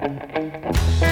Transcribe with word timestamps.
Musik 0.00 1.09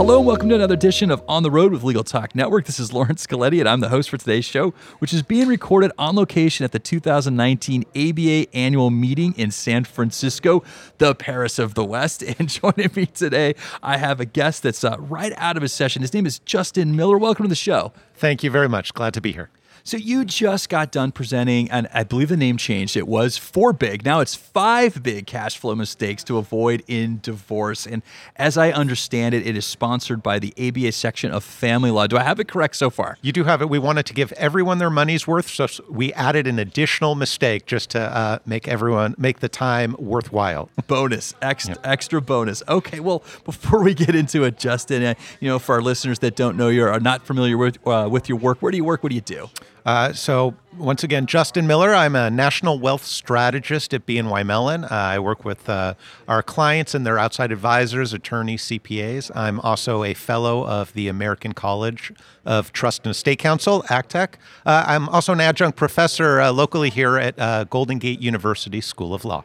Hello 0.00 0.16
and 0.16 0.26
welcome 0.26 0.48
to 0.48 0.54
another 0.54 0.72
edition 0.72 1.10
of 1.10 1.22
On 1.28 1.42
the 1.42 1.50
Road 1.50 1.72
with 1.72 1.84
Legal 1.84 2.02
Talk 2.02 2.34
Network. 2.34 2.64
This 2.64 2.80
is 2.80 2.90
Lawrence 2.90 3.26
Colletti 3.26 3.60
and 3.60 3.68
I'm 3.68 3.80
the 3.80 3.90
host 3.90 4.08
for 4.08 4.16
today's 4.16 4.46
show, 4.46 4.70
which 4.98 5.12
is 5.12 5.22
being 5.22 5.46
recorded 5.46 5.92
on 5.98 6.16
location 6.16 6.64
at 6.64 6.72
the 6.72 6.78
2019 6.78 7.84
ABA 7.94 8.56
annual 8.56 8.88
meeting 8.88 9.34
in 9.36 9.50
San 9.50 9.84
Francisco, 9.84 10.64
the 10.96 11.14
Paris 11.14 11.58
of 11.58 11.74
the 11.74 11.84
West. 11.84 12.24
And 12.38 12.48
joining 12.48 12.88
me 12.96 13.04
today, 13.04 13.54
I 13.82 13.98
have 13.98 14.20
a 14.20 14.24
guest 14.24 14.62
that's 14.62 14.84
uh, 14.84 14.96
right 14.98 15.34
out 15.36 15.58
of 15.58 15.62
his 15.62 15.74
session. 15.74 16.00
His 16.00 16.14
name 16.14 16.24
is 16.24 16.38
Justin 16.38 16.96
Miller. 16.96 17.18
Welcome 17.18 17.44
to 17.44 17.50
the 17.50 17.54
show. 17.54 17.92
Thank 18.14 18.42
you 18.42 18.50
very 18.50 18.70
much. 18.70 18.94
Glad 18.94 19.12
to 19.12 19.20
be 19.20 19.32
here. 19.32 19.50
So 19.82 19.96
you 19.96 20.24
just 20.24 20.68
got 20.68 20.92
done 20.92 21.12
presenting, 21.12 21.70
and 21.70 21.88
I 21.92 22.04
believe 22.04 22.28
the 22.28 22.36
name 22.36 22.56
changed. 22.56 22.96
It 22.96 23.08
was 23.08 23.36
four 23.36 23.72
big. 23.72 24.04
Now 24.04 24.20
it's 24.20 24.34
five 24.34 25.02
big 25.02 25.26
cash 25.26 25.56
flow 25.56 25.74
mistakes 25.74 26.22
to 26.24 26.38
avoid 26.38 26.82
in 26.86 27.20
divorce. 27.22 27.86
And 27.86 28.02
as 28.36 28.58
I 28.58 28.70
understand 28.70 29.34
it, 29.34 29.46
it 29.46 29.56
is 29.56 29.66
sponsored 29.66 30.22
by 30.22 30.38
the 30.38 30.52
ABA 30.58 30.92
section 30.92 31.32
of 31.32 31.42
Family 31.42 31.90
Law. 31.90 32.06
Do 32.06 32.16
I 32.18 32.22
have 32.22 32.38
it 32.40 32.48
correct 32.48 32.76
so 32.76 32.90
far? 32.90 33.16
You 33.22 33.32
do 33.32 33.44
have 33.44 33.62
it. 33.62 33.68
We 33.68 33.78
wanted 33.78 34.06
to 34.06 34.14
give 34.14 34.32
everyone 34.32 34.78
their 34.78 34.90
money's 34.90 35.26
worth, 35.26 35.48
so 35.48 35.66
we 35.88 36.12
added 36.12 36.46
an 36.46 36.58
additional 36.58 37.14
mistake 37.14 37.66
just 37.66 37.90
to 37.90 38.00
uh, 38.00 38.38
make 38.46 38.68
everyone 38.68 39.14
make 39.18 39.40
the 39.40 39.48
time 39.48 39.96
worthwhile. 39.98 40.68
Bonus, 40.86 41.34
extra, 41.42 41.74
yeah. 41.74 41.90
extra 41.90 42.20
bonus. 42.20 42.62
Okay, 42.68 43.00
well, 43.00 43.22
before 43.44 43.82
we 43.82 43.94
get 43.94 44.14
into 44.14 44.44
it, 44.44 44.58
Justin, 44.58 45.02
uh, 45.02 45.14
you 45.40 45.48
know, 45.48 45.58
for 45.58 45.74
our 45.74 45.82
listeners 45.82 46.18
that 46.20 46.36
don't 46.36 46.56
know 46.56 46.68
you 46.68 46.84
or 46.84 46.90
are 46.90 47.00
not 47.00 47.26
familiar 47.26 47.56
with 47.56 47.78
uh, 47.86 48.08
with 48.10 48.28
your 48.28 48.38
work, 48.38 48.60
where 48.60 48.70
do 48.70 48.76
you 48.76 48.84
work? 48.84 49.02
What 49.02 49.10
do 49.10 49.14
you 49.14 49.20
do? 49.20 49.48
Uh, 49.84 50.12
so, 50.12 50.54
once 50.76 51.04
again, 51.04 51.26
Justin 51.26 51.66
Miller. 51.66 51.94
I'm 51.94 52.14
a 52.14 52.30
national 52.30 52.78
wealth 52.78 53.04
strategist 53.04 53.92
at 53.94 54.06
BNY 54.06 54.44
Mellon. 54.46 54.84
Uh, 54.84 54.88
I 54.90 55.18
work 55.18 55.44
with 55.44 55.68
uh, 55.68 55.94
our 56.28 56.42
clients 56.42 56.94
and 56.94 57.06
their 57.06 57.18
outside 57.18 57.52
advisors, 57.52 58.12
attorneys, 58.12 58.64
CPAs. 58.64 59.30
I'm 59.34 59.60
also 59.60 60.04
a 60.04 60.14
fellow 60.14 60.66
of 60.66 60.92
the 60.92 61.08
American 61.08 61.52
College 61.52 62.12
of 62.44 62.72
Trust 62.72 63.04
and 63.04 63.10
Estate 63.10 63.38
Counsel, 63.38 63.82
ACTEC. 63.84 64.34
Uh, 64.64 64.84
I'm 64.86 65.08
also 65.08 65.32
an 65.32 65.40
adjunct 65.40 65.76
professor 65.76 66.40
uh, 66.40 66.52
locally 66.52 66.90
here 66.90 67.16
at 67.16 67.38
uh, 67.38 67.64
Golden 67.64 67.98
Gate 67.98 68.20
University 68.20 68.80
School 68.80 69.14
of 69.14 69.24
Law. 69.24 69.44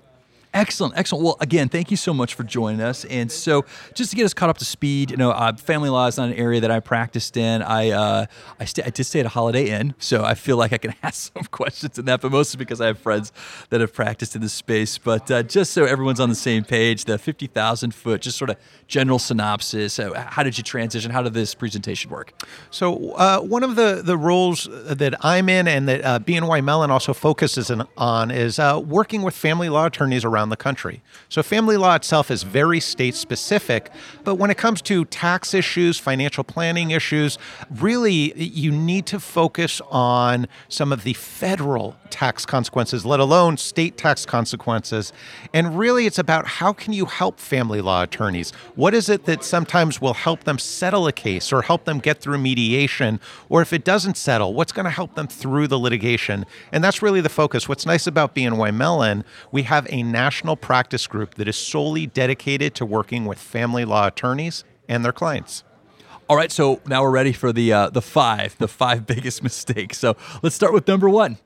Excellent, 0.56 0.98
excellent. 0.98 1.26
Well, 1.26 1.36
again, 1.42 1.68
thank 1.68 1.92
you 1.92 1.98
so 1.98 2.14
much 2.14 2.34
for 2.34 2.44
joining 2.44 2.80
us. 2.80 3.04
And 3.06 3.30
so, 3.30 3.66
just 3.94 4.12
to 4.12 4.16
get 4.16 4.24
us 4.24 4.34
caught 4.34 4.50
up 4.50 4.58
to 4.60 4.66
speed, 4.66 5.12
you 5.12 5.18
know, 5.18 5.32
uh, 5.32 5.54
family 5.58 5.90
law 5.90 6.08
is 6.08 6.16
not 6.16 6.30
an 6.30 6.36
area 6.36 6.62
that 6.62 6.72
I 6.72 6.80
practiced 6.80 7.36
in. 7.36 7.62
I 7.62 7.90
uh, 7.90 8.26
I, 8.58 8.64
st- 8.64 8.88
I 8.88 8.90
did 8.90 9.04
stay 9.04 9.20
at 9.20 9.26
a 9.26 9.30
Holiday 9.30 9.70
Inn, 9.70 9.96
so 10.00 10.24
I 10.24 10.34
feel 10.34 10.56
like 10.56 10.72
I 10.72 10.78
can 10.78 10.96
ask 11.04 11.34
some 11.34 11.44
questions 11.44 12.00
in 12.00 12.06
that, 12.06 12.22
but 12.22 12.32
mostly 12.32 12.58
because 12.58 12.80
I 12.80 12.88
have 12.88 12.98
friends 12.98 13.34
that 13.70 13.82
have 13.82 13.94
practiced 13.94 14.34
in 14.34 14.42
this 14.42 14.54
space. 14.54 14.98
But 14.98 15.30
uh, 15.30 15.44
just 15.44 15.74
so 15.74 15.84
everyone's 15.84 16.22
on 16.22 16.30
the 16.30 16.36
same 16.36 16.64
page, 16.64 17.04
the 17.04 17.18
fifty 17.18 17.48
thousand 17.48 17.94
foot, 17.94 18.22
just 18.22 18.38
sort 18.38 18.50
of 18.50 18.56
general 18.88 19.20
synopsis. 19.20 20.00
Uh, 20.00 20.14
how 20.30 20.42
did 20.42 20.58
you 20.58 20.64
transition? 20.64 21.12
How 21.12 21.22
did 21.22 21.34
this 21.34 21.54
presentation 21.54 22.12
work? 22.12 22.32
So, 22.72 23.12
uh, 23.12 23.42
one 23.42 23.64
of 23.64 23.76
the 23.76 24.02
the 24.02 24.18
roles 24.18 24.70
that 24.72 25.16
I'm 25.20 25.50
in 25.50 25.68
and 25.68 25.90
that 25.90 26.06
uh, 26.06 26.20
BNY 26.20 26.64
Mellon 26.64 26.92
also 26.92 27.14
focuses 27.14 27.70
on 27.98 28.32
is 28.32 28.58
working 28.58 29.22
with 29.22 29.36
family 29.36 29.68
law 29.68 29.88
attorneys 29.88 30.24
around 30.24 30.45
around 30.46 30.50
the 30.50 30.58
country. 30.58 31.02
So, 31.30 31.42
family 31.42 31.78
law 31.78 31.96
itself 31.96 32.30
is 32.30 32.44
very 32.44 32.80
state 32.80 33.16
specific, 33.16 33.90
but 34.24 34.36
when 34.36 34.52
it 34.52 34.58
comes 34.58 34.82
to 34.84 35.06
tax 35.06 35.54
issues, 35.54 36.00
financial 36.00 36.44
planning 36.44 36.92
issues, 36.92 37.38
really 37.72 38.34
you 38.38 38.72
need 38.72 39.06
to 39.08 39.20
focus 39.20 39.82
on 39.90 40.48
some 40.70 40.92
of 40.92 41.04
the 41.04 41.14
federal 41.14 41.96
tax 42.10 42.46
consequences, 42.46 43.06
let 43.06 43.20
alone 43.20 43.58
state 43.58 43.98
tax 43.98 44.26
consequences. 44.26 45.12
And 45.54 45.78
really, 45.78 46.06
it's 46.06 46.20
about 46.20 46.46
how 46.46 46.74
can 46.74 46.94
you 46.94 47.06
help 47.06 47.40
family 47.40 47.82
law 47.82 48.04
attorneys? 48.04 48.52
What 48.76 48.94
is 48.94 49.10
it 49.10 49.26
that 49.26 49.44
sometimes 49.44 50.00
will 50.00 50.14
help 50.14 50.44
them 50.44 50.60
settle 50.60 51.08
a 51.08 51.12
case 51.12 51.52
or 51.52 51.64
help 51.64 51.86
them 51.86 52.00
get 52.00 52.22
through 52.22 52.38
mediation? 52.38 53.20
Or 53.50 53.62
if 53.62 53.74
it 53.74 53.84
doesn't 53.84 54.18
settle, 54.18 54.54
what's 54.54 54.72
going 54.72 54.86
to 54.86 54.92
help 54.92 55.16
them 55.16 55.28
through 55.28 55.68
the 55.68 55.80
litigation? 55.80 56.46
And 56.72 56.84
that's 56.84 57.02
really 57.02 57.22
the 57.22 57.30
focus. 57.30 57.68
What's 57.68 57.86
nice 57.86 58.08
about 58.08 58.36
BNY 58.36 58.74
Mellon, 58.76 59.24
we 59.52 59.64
have 59.64 59.88
a 59.90 60.04
national 60.04 60.35
national 60.36 60.58
practice 60.58 61.08
group 61.08 61.36
that 61.36 61.48
is 61.48 61.56
solely 61.56 62.06
dedicated 62.08 62.76
to 62.76 62.86
working 62.86 63.24
with 63.24 63.40
family 63.40 63.86
law 63.86 64.08
attorneys 64.08 64.66
and 64.90 65.06
their 65.06 65.14
clients. 65.14 65.64
All 66.28 66.36
right, 66.36 66.52
so 66.52 66.82
now 66.86 67.04
we're 67.04 67.12
ready 67.12 67.32
for 67.32 67.54
the 67.54 67.72
uh, 67.72 67.90
the 67.90 68.02
five, 68.02 68.58
the 68.58 68.68
five 68.68 69.08
biggest 69.14 69.44
mistakes. 69.44 69.98
So 69.98 70.18
let's 70.44 70.54
start 70.54 70.74
with 70.74 70.90
number 70.90 71.10
one. 71.10 71.38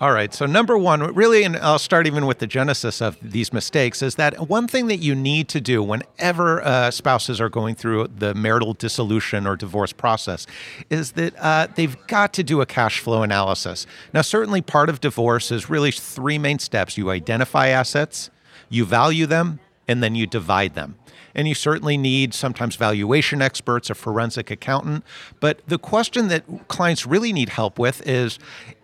All 0.00 0.12
right. 0.12 0.32
So, 0.34 0.46
number 0.46 0.76
one, 0.76 1.14
really, 1.14 1.44
and 1.44 1.56
I'll 1.56 1.78
start 1.78 2.06
even 2.06 2.26
with 2.26 2.38
the 2.38 2.46
genesis 2.46 3.00
of 3.00 3.16
these 3.22 3.52
mistakes, 3.52 4.02
is 4.02 4.16
that 4.16 4.48
one 4.48 4.66
thing 4.66 4.86
that 4.88 4.98
you 4.98 5.14
need 5.14 5.48
to 5.48 5.60
do 5.60 5.82
whenever 5.82 6.62
uh, 6.62 6.90
spouses 6.90 7.40
are 7.40 7.48
going 7.48 7.74
through 7.74 8.08
the 8.08 8.34
marital 8.34 8.74
dissolution 8.74 9.46
or 9.46 9.56
divorce 9.56 9.92
process 9.92 10.46
is 10.90 11.12
that 11.12 11.34
uh, 11.38 11.68
they've 11.74 11.96
got 12.06 12.32
to 12.34 12.42
do 12.42 12.60
a 12.60 12.66
cash 12.66 13.00
flow 13.00 13.22
analysis. 13.22 13.86
Now, 14.12 14.22
certainly 14.22 14.62
part 14.62 14.88
of 14.88 15.00
divorce 15.00 15.50
is 15.50 15.70
really 15.70 15.92
three 15.92 16.38
main 16.38 16.58
steps 16.58 16.96
you 16.96 17.10
identify 17.10 17.68
assets, 17.68 18.30
you 18.68 18.84
value 18.84 19.26
them, 19.26 19.60
and 19.88 20.02
then 20.02 20.14
you 20.14 20.26
divide 20.26 20.74
them. 20.74 20.96
And 21.34 21.48
you 21.48 21.54
certainly 21.54 21.96
need 21.96 22.34
sometimes 22.34 22.76
valuation 22.76 23.40
experts, 23.40 23.90
a 23.90 23.94
forensic 23.94 24.50
accountant. 24.50 25.04
But 25.40 25.60
the 25.66 25.78
question 25.78 26.28
that 26.28 26.44
clients 26.68 27.06
really 27.06 27.32
need 27.32 27.50
help 27.50 27.78
with 27.78 28.06
is 28.06 28.38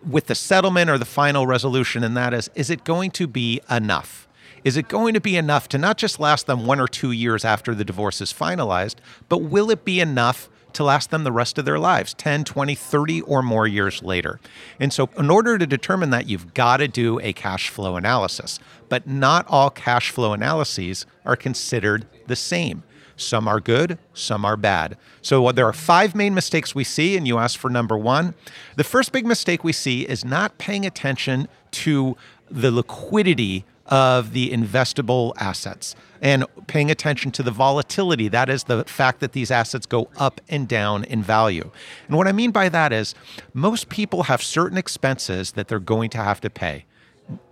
with 0.06 0.26
the 0.26 0.34
settlement 0.34 0.90
or 0.90 0.98
the 0.98 1.04
final 1.04 1.46
resolution, 1.46 2.02
and 2.04 2.16
that 2.16 2.32
is 2.32 2.50
is 2.54 2.70
it 2.70 2.84
going 2.84 3.10
to 3.12 3.26
be 3.26 3.60
enough? 3.70 4.28
Is 4.64 4.76
it 4.76 4.88
going 4.88 5.14
to 5.14 5.20
be 5.20 5.36
enough 5.36 5.68
to 5.68 5.78
not 5.78 5.98
just 5.98 6.18
last 6.18 6.46
them 6.46 6.66
one 6.66 6.80
or 6.80 6.88
two 6.88 7.12
years 7.12 7.44
after 7.44 7.74
the 7.74 7.84
divorce 7.84 8.20
is 8.20 8.32
finalized, 8.32 8.96
but 9.28 9.38
will 9.38 9.70
it 9.70 9.84
be 9.84 10.00
enough 10.00 10.48
to 10.74 10.84
last 10.84 11.10
them 11.10 11.24
the 11.24 11.32
rest 11.32 11.58
of 11.58 11.64
their 11.64 11.78
lives 11.78 12.12
10, 12.14 12.44
20, 12.44 12.74
30, 12.74 13.20
or 13.22 13.42
more 13.42 13.66
years 13.66 14.02
later? 14.02 14.40
And 14.78 14.92
so, 14.92 15.08
in 15.16 15.30
order 15.30 15.58
to 15.58 15.66
determine 15.66 16.10
that, 16.10 16.28
you've 16.28 16.54
got 16.54 16.78
to 16.78 16.88
do 16.88 17.20
a 17.20 17.32
cash 17.32 17.68
flow 17.68 17.96
analysis. 17.96 18.58
But 18.88 19.06
not 19.06 19.46
all 19.48 19.70
cash 19.70 20.10
flow 20.10 20.32
analyses 20.32 21.06
are 21.24 21.36
considered 21.36 22.06
the 22.28 22.36
same. 22.36 22.82
Some 23.16 23.48
are 23.48 23.58
good, 23.58 23.98
some 24.14 24.44
are 24.44 24.56
bad. 24.56 24.96
So 25.22 25.50
there 25.50 25.66
are 25.66 25.72
five 25.72 26.14
main 26.14 26.34
mistakes 26.34 26.74
we 26.74 26.84
see, 26.84 27.16
and 27.16 27.26
you 27.26 27.38
asked 27.38 27.58
for 27.58 27.68
number 27.68 27.98
one. 27.98 28.34
The 28.76 28.84
first 28.84 29.10
big 29.10 29.26
mistake 29.26 29.64
we 29.64 29.72
see 29.72 30.02
is 30.02 30.24
not 30.24 30.56
paying 30.58 30.86
attention 30.86 31.48
to 31.72 32.16
the 32.48 32.70
liquidity 32.70 33.64
of 33.86 34.32
the 34.32 34.50
investable 34.50 35.32
assets 35.38 35.96
and 36.20 36.44
paying 36.66 36.90
attention 36.90 37.30
to 37.32 37.42
the 37.42 37.50
volatility. 37.50 38.28
That 38.28 38.48
is 38.48 38.64
the 38.64 38.84
fact 38.84 39.20
that 39.20 39.32
these 39.32 39.50
assets 39.50 39.86
go 39.86 40.10
up 40.16 40.40
and 40.48 40.68
down 40.68 41.04
in 41.04 41.22
value. 41.22 41.70
And 42.06 42.16
what 42.16 42.28
I 42.28 42.32
mean 42.32 42.50
by 42.50 42.68
that 42.68 42.92
is 42.92 43.14
most 43.54 43.88
people 43.88 44.24
have 44.24 44.42
certain 44.42 44.78
expenses 44.78 45.52
that 45.52 45.68
they're 45.68 45.78
going 45.78 46.10
to 46.10 46.18
have 46.18 46.40
to 46.42 46.50
pay 46.50 46.84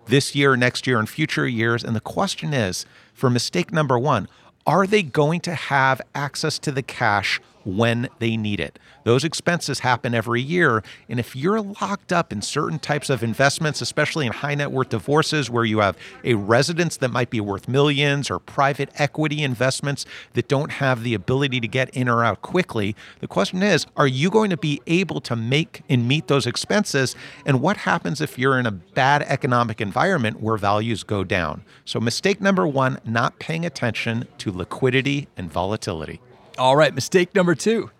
this 0.06 0.34
year, 0.34 0.56
next 0.56 0.86
year, 0.86 0.98
and 0.98 1.08
future 1.08 1.48
years. 1.48 1.82
And 1.82 1.96
the 1.96 2.00
question 2.00 2.52
is 2.52 2.86
for 3.14 3.30
mistake 3.30 3.72
number 3.72 3.98
one, 3.98 4.28
are 4.66 4.86
they 4.86 5.02
going 5.02 5.40
to 5.40 5.54
have 5.54 6.00
access 6.14 6.58
to 6.58 6.72
the 6.72 6.82
cash 6.82 7.40
when 7.66 8.08
they 8.20 8.36
need 8.36 8.60
it. 8.60 8.78
Those 9.04 9.24
expenses 9.24 9.80
happen 9.80 10.14
every 10.14 10.40
year. 10.40 10.82
And 11.08 11.18
if 11.18 11.34
you're 11.34 11.60
locked 11.60 12.12
up 12.12 12.32
in 12.32 12.40
certain 12.40 12.78
types 12.78 13.10
of 13.10 13.22
investments, 13.22 13.80
especially 13.82 14.26
in 14.26 14.32
high 14.32 14.54
net 14.54 14.70
worth 14.70 14.90
divorces 14.90 15.50
where 15.50 15.64
you 15.64 15.80
have 15.80 15.96
a 16.24 16.34
residence 16.34 16.96
that 16.98 17.10
might 17.10 17.30
be 17.30 17.40
worth 17.40 17.68
millions 17.68 18.30
or 18.30 18.38
private 18.38 18.90
equity 18.94 19.42
investments 19.42 20.06
that 20.34 20.48
don't 20.48 20.72
have 20.72 21.02
the 21.02 21.14
ability 21.14 21.60
to 21.60 21.68
get 21.68 21.90
in 21.90 22.08
or 22.08 22.24
out 22.24 22.42
quickly, 22.42 22.94
the 23.20 23.28
question 23.28 23.62
is 23.62 23.86
are 23.96 24.06
you 24.06 24.30
going 24.30 24.50
to 24.50 24.56
be 24.56 24.80
able 24.86 25.20
to 25.22 25.34
make 25.34 25.82
and 25.88 26.06
meet 26.06 26.28
those 26.28 26.46
expenses? 26.46 27.16
And 27.44 27.60
what 27.60 27.78
happens 27.78 28.20
if 28.20 28.38
you're 28.38 28.58
in 28.58 28.66
a 28.66 28.70
bad 28.70 29.22
economic 29.22 29.80
environment 29.80 30.40
where 30.40 30.56
values 30.56 31.02
go 31.02 31.24
down? 31.24 31.64
So, 31.84 31.98
mistake 31.98 32.40
number 32.40 32.66
one, 32.66 33.00
not 33.04 33.38
paying 33.38 33.66
attention 33.66 34.28
to 34.38 34.52
liquidity 34.52 35.28
and 35.36 35.50
volatility. 35.50 36.20
All 36.58 36.74
right, 36.74 36.94
mistake 36.94 37.34
number 37.34 37.54
two. 37.54 37.90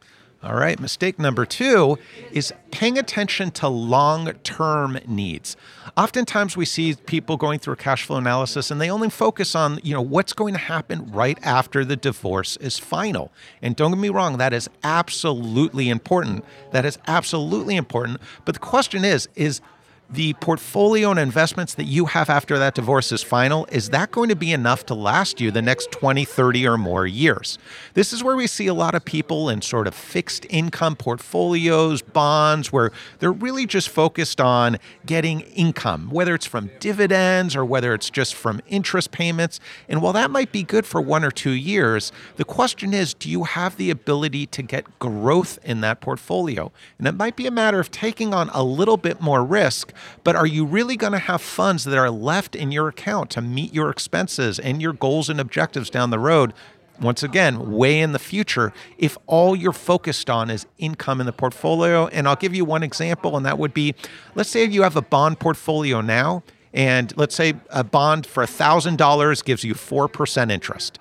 All 0.42 0.54
right, 0.54 0.78
mistake 0.78 1.18
number 1.18 1.44
two 1.44 1.98
is 2.30 2.54
paying 2.70 2.98
attention 2.98 3.50
to 3.52 3.68
long 3.68 4.32
term 4.44 4.98
needs. 5.06 5.56
Oftentimes 5.96 6.56
we 6.56 6.64
see 6.64 6.94
people 6.94 7.36
going 7.36 7.58
through 7.58 7.74
a 7.74 7.76
cash 7.76 8.04
flow 8.04 8.16
analysis 8.16 8.70
and 8.70 8.80
they 8.80 8.90
only 8.90 9.10
focus 9.10 9.54
on, 9.54 9.80
you 9.82 9.92
know, 9.92 10.00
what's 10.00 10.32
going 10.32 10.54
to 10.54 10.60
happen 10.60 11.10
right 11.10 11.38
after 11.42 11.84
the 11.84 11.96
divorce 11.96 12.56
is 12.58 12.78
final. 12.78 13.30
And 13.60 13.76
don't 13.76 13.90
get 13.90 13.98
me 13.98 14.08
wrong, 14.08 14.38
that 14.38 14.54
is 14.54 14.70
absolutely 14.84 15.90
important. 15.90 16.44
That 16.72 16.86
is 16.86 16.98
absolutely 17.06 17.76
important. 17.76 18.20
But 18.44 18.54
the 18.54 18.60
question 18.60 19.04
is, 19.04 19.28
is 19.34 19.60
the 20.08 20.34
portfolio 20.34 21.10
and 21.10 21.18
investments 21.18 21.74
that 21.74 21.84
you 21.84 22.06
have 22.06 22.30
after 22.30 22.58
that 22.58 22.74
divorce 22.74 23.10
is 23.10 23.22
final, 23.22 23.66
is 23.72 23.90
that 23.90 24.12
going 24.12 24.28
to 24.28 24.36
be 24.36 24.52
enough 24.52 24.86
to 24.86 24.94
last 24.94 25.40
you 25.40 25.50
the 25.50 25.62
next 25.62 25.90
20, 25.90 26.24
30 26.24 26.66
or 26.66 26.78
more 26.78 27.06
years? 27.06 27.58
This 27.94 28.12
is 28.12 28.22
where 28.22 28.36
we 28.36 28.46
see 28.46 28.68
a 28.68 28.74
lot 28.74 28.94
of 28.94 29.04
people 29.04 29.48
in 29.48 29.62
sort 29.62 29.88
of 29.88 29.94
fixed 29.94 30.46
income 30.48 30.94
portfolios, 30.94 32.02
bonds, 32.02 32.72
where 32.72 32.92
they're 33.18 33.32
really 33.32 33.66
just 33.66 33.88
focused 33.88 34.40
on 34.40 34.78
getting 35.04 35.40
income, 35.40 36.10
whether 36.10 36.34
it's 36.34 36.46
from 36.46 36.70
dividends 36.78 37.56
or 37.56 37.64
whether 37.64 37.92
it's 37.92 38.08
just 38.08 38.34
from 38.34 38.60
interest 38.68 39.10
payments. 39.10 39.58
And 39.88 40.02
while 40.02 40.12
that 40.12 40.30
might 40.30 40.52
be 40.52 40.62
good 40.62 40.86
for 40.86 41.00
one 41.00 41.24
or 41.24 41.32
two 41.32 41.50
years, 41.50 42.12
the 42.36 42.44
question 42.44 42.94
is 42.94 43.12
do 43.12 43.28
you 43.28 43.44
have 43.44 43.76
the 43.76 43.90
ability 43.90 44.46
to 44.46 44.62
get 44.62 44.98
growth 45.00 45.58
in 45.64 45.80
that 45.80 46.00
portfolio? 46.00 46.70
And 46.98 47.08
it 47.08 47.16
might 47.16 47.34
be 47.34 47.46
a 47.46 47.50
matter 47.50 47.80
of 47.80 47.90
taking 47.90 48.32
on 48.32 48.50
a 48.50 48.62
little 48.62 48.96
bit 48.96 49.20
more 49.20 49.44
risk 49.44 49.92
but 50.24 50.36
are 50.36 50.46
you 50.46 50.64
really 50.64 50.96
going 50.96 51.12
to 51.12 51.18
have 51.18 51.40
funds 51.40 51.84
that 51.84 51.98
are 51.98 52.10
left 52.10 52.54
in 52.54 52.72
your 52.72 52.88
account 52.88 53.30
to 53.30 53.40
meet 53.40 53.74
your 53.74 53.90
expenses 53.90 54.58
and 54.58 54.80
your 54.82 54.92
goals 54.92 55.28
and 55.28 55.40
objectives 55.40 55.90
down 55.90 56.10
the 56.10 56.18
road? 56.18 56.52
Once 57.00 57.22
again, 57.22 57.72
way 57.72 58.00
in 58.00 58.12
the 58.12 58.18
future, 58.18 58.72
if 58.96 59.18
all 59.26 59.54
you're 59.54 59.72
focused 59.72 60.30
on 60.30 60.48
is 60.48 60.66
income 60.78 61.20
in 61.20 61.26
the 61.26 61.32
portfolio. 61.32 62.06
And 62.08 62.26
I'll 62.26 62.36
give 62.36 62.54
you 62.54 62.64
one 62.64 62.82
example, 62.82 63.36
and 63.36 63.44
that 63.44 63.58
would 63.58 63.74
be 63.74 63.94
let's 64.34 64.48
say 64.48 64.64
you 64.64 64.82
have 64.82 64.96
a 64.96 65.02
bond 65.02 65.38
portfolio 65.38 66.00
now, 66.00 66.42
and 66.72 67.16
let's 67.16 67.34
say 67.34 67.54
a 67.70 67.84
bond 67.84 68.26
for 68.26 68.44
$1,000 68.44 69.44
gives 69.44 69.64
you 69.64 69.74
4% 69.74 70.50
interest. 70.50 70.98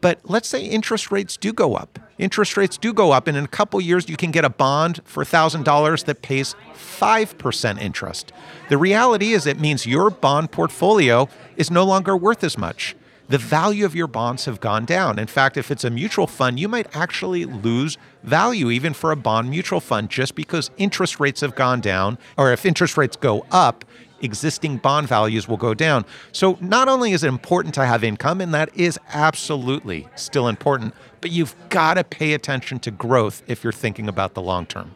But 0.00 0.20
let's 0.24 0.48
say 0.48 0.64
interest 0.64 1.10
rates 1.10 1.36
do 1.36 1.52
go 1.52 1.76
up. 1.76 1.98
Interest 2.18 2.56
rates 2.56 2.76
do 2.76 2.92
go 2.92 3.10
up, 3.10 3.26
and 3.26 3.36
in 3.36 3.44
a 3.44 3.48
couple 3.48 3.80
years, 3.80 4.08
you 4.08 4.16
can 4.16 4.30
get 4.30 4.44
a 4.44 4.50
bond 4.50 5.00
for 5.04 5.24
$1,000 5.24 6.04
that 6.04 6.22
pays 6.22 6.54
5% 6.74 7.80
interest. 7.80 8.32
The 8.68 8.78
reality 8.78 9.32
is, 9.32 9.46
it 9.46 9.58
means 9.58 9.86
your 9.86 10.10
bond 10.10 10.52
portfolio 10.52 11.28
is 11.56 11.70
no 11.70 11.84
longer 11.84 12.16
worth 12.16 12.44
as 12.44 12.56
much. 12.56 12.94
The 13.26 13.38
value 13.38 13.86
of 13.86 13.94
your 13.94 14.06
bonds 14.06 14.44
have 14.44 14.60
gone 14.60 14.84
down. 14.84 15.18
In 15.18 15.26
fact, 15.26 15.56
if 15.56 15.70
it's 15.70 15.82
a 15.82 15.90
mutual 15.90 16.26
fund, 16.26 16.60
you 16.60 16.68
might 16.68 16.94
actually 16.94 17.46
lose 17.46 17.96
value 18.22 18.70
even 18.70 18.92
for 18.92 19.10
a 19.10 19.16
bond 19.16 19.48
mutual 19.48 19.80
fund 19.80 20.10
just 20.10 20.34
because 20.34 20.70
interest 20.76 21.18
rates 21.18 21.40
have 21.40 21.54
gone 21.54 21.80
down, 21.80 22.18
or 22.36 22.52
if 22.52 22.66
interest 22.66 22.98
rates 22.98 23.16
go 23.16 23.46
up, 23.50 23.84
existing 24.24 24.78
bond 24.78 25.08
values 25.08 25.46
will 25.46 25.56
go 25.56 25.74
down. 25.74 26.04
So 26.32 26.58
not 26.60 26.88
only 26.88 27.12
is 27.12 27.22
it 27.22 27.28
important 27.28 27.74
to 27.74 27.84
have 27.84 28.02
income, 28.02 28.40
and 28.40 28.52
that 28.54 28.74
is 28.74 28.98
absolutely 29.12 30.08
still 30.16 30.48
important, 30.48 30.94
but 31.20 31.30
you've 31.30 31.54
got 31.68 31.94
to 31.94 32.04
pay 32.04 32.34
attention 32.34 32.78
to 32.80 32.90
growth 32.90 33.42
if 33.46 33.62
you're 33.62 33.72
thinking 33.72 34.08
about 34.08 34.34
the 34.34 34.42
long 34.42 34.66
term. 34.66 34.94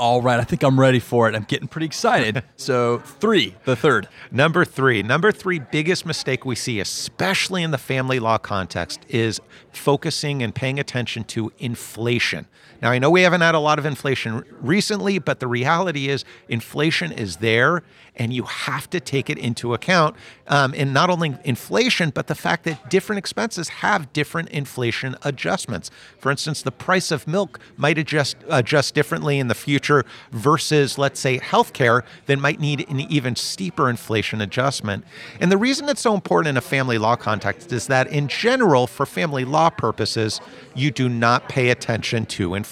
All 0.00 0.22
right, 0.22 0.40
I 0.40 0.44
think 0.44 0.62
I'm 0.62 0.80
ready 0.80 0.98
for 0.98 1.28
it. 1.28 1.34
I'm 1.34 1.42
getting 1.42 1.68
pretty 1.68 1.84
excited. 1.84 2.42
so, 2.56 3.00
three, 3.00 3.54
the 3.64 3.76
third. 3.76 4.08
Number 4.30 4.64
three, 4.64 5.02
number 5.02 5.30
three 5.30 5.58
biggest 5.58 6.06
mistake 6.06 6.46
we 6.46 6.54
see, 6.54 6.80
especially 6.80 7.62
in 7.62 7.70
the 7.70 7.76
family 7.76 8.18
law 8.18 8.38
context, 8.38 9.04
is 9.10 9.42
focusing 9.72 10.42
and 10.42 10.54
paying 10.54 10.78
attention 10.80 11.24
to 11.24 11.52
inflation. 11.58 12.46
Now, 12.82 12.90
I 12.90 12.98
know 12.98 13.10
we 13.10 13.22
haven't 13.22 13.42
had 13.42 13.54
a 13.54 13.58
lot 13.58 13.78
of 13.78 13.84
inflation 13.84 14.44
recently, 14.60 15.18
but 15.18 15.40
the 15.40 15.46
reality 15.46 16.08
is 16.08 16.24
inflation 16.48 17.12
is 17.12 17.36
there 17.36 17.82
and 18.16 18.32
you 18.32 18.42
have 18.42 18.88
to 18.90 19.00
take 19.00 19.30
it 19.30 19.38
into 19.38 19.72
account. 19.72 20.16
Um, 20.46 20.74
and 20.76 20.92
not 20.92 21.10
only 21.10 21.36
inflation, 21.44 22.10
but 22.10 22.26
the 22.26 22.34
fact 22.34 22.64
that 22.64 22.90
different 22.90 23.18
expenses 23.18 23.68
have 23.68 24.12
different 24.12 24.50
inflation 24.50 25.16
adjustments. 25.22 25.90
For 26.18 26.30
instance, 26.30 26.62
the 26.62 26.72
price 26.72 27.10
of 27.10 27.26
milk 27.26 27.60
might 27.76 27.98
adjust 27.98 28.36
adjust 28.48 28.94
differently 28.94 29.38
in 29.38 29.48
the 29.48 29.54
future 29.54 30.04
versus, 30.32 30.98
let's 30.98 31.20
say, 31.20 31.38
healthcare 31.38 32.02
that 32.26 32.38
might 32.38 32.60
need 32.60 32.88
an 32.90 33.00
even 33.00 33.36
steeper 33.36 33.88
inflation 33.88 34.40
adjustment. 34.40 35.04
And 35.40 35.50
the 35.50 35.58
reason 35.58 35.88
it's 35.88 36.02
so 36.02 36.14
important 36.14 36.48
in 36.48 36.56
a 36.56 36.62
family 36.62 36.98
law 36.98 37.16
context 37.16 37.72
is 37.72 37.86
that, 37.86 38.08
in 38.08 38.28
general, 38.28 38.86
for 38.86 39.06
family 39.06 39.44
law 39.44 39.70
purposes, 39.70 40.40
you 40.74 40.90
do 40.90 41.08
not 41.08 41.48
pay 41.48 41.70
attention 41.70 42.26
to 42.26 42.54
inflation. 42.54 42.69